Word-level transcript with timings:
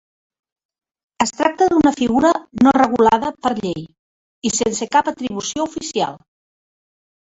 Es 1.25 1.33
tracta 1.41 1.67
d'una 1.73 1.91
figura 1.99 2.33
no 2.65 2.75
regulada 2.79 3.31
per 3.45 3.55
llei 3.63 3.87
i 4.53 4.57
sense 4.61 4.93
cap 4.99 5.17
atribució 5.17 5.73
oficial. 5.73 6.23